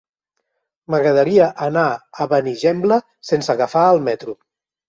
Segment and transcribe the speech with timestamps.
[0.93, 2.99] M'agradaria anar a Benigembla
[3.31, 4.39] sense agafar el metro.